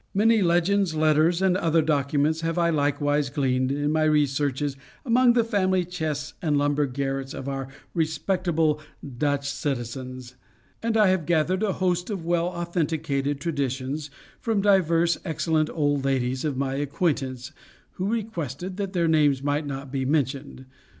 Many 0.15 0.41
legends, 0.41 0.95
letters, 0.95 1.43
and 1.43 1.55
other 1.55 1.83
documents 1.83 2.41
have 2.41 2.57
I 2.57 2.71
likewise 2.71 3.29
gleaned 3.29 3.71
in 3.71 3.91
my 3.91 4.05
researches 4.05 4.75
among 5.05 5.33
the 5.33 5.43
family 5.43 5.85
chests 5.85 6.33
and 6.41 6.57
lumber 6.57 6.87
garrets 6.87 7.35
of 7.35 7.47
our 7.47 7.67
respectable 7.93 8.81
Dutch 9.03 9.47
citizens; 9.47 10.33
and 10.81 10.97
I 10.97 11.09
have 11.09 11.27
gathered 11.27 11.61
a 11.61 11.73
host 11.73 12.09
of 12.09 12.25
well 12.25 12.47
authenticated 12.47 13.39
traditions 13.39 14.09
from 14.39 14.61
divers 14.63 15.19
excellent 15.23 15.69
old 15.69 16.03
ladies 16.03 16.43
of 16.43 16.57
my 16.57 16.77
acquaintance, 16.77 17.51
who 17.91 18.11
requested 18.11 18.77
that 18.77 18.93
their 18.93 19.07
names 19.07 19.43
might 19.43 19.67
not 19.67 19.91
be 19.91 20.03
mentioned. 20.03 20.65